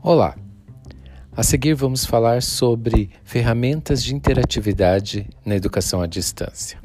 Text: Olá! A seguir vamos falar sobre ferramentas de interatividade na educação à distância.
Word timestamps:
Olá! 0.00 0.36
A 1.36 1.42
seguir 1.42 1.74
vamos 1.74 2.04
falar 2.04 2.40
sobre 2.40 3.10
ferramentas 3.24 4.02
de 4.02 4.14
interatividade 4.14 5.28
na 5.44 5.56
educação 5.56 6.00
à 6.00 6.06
distância. 6.06 6.78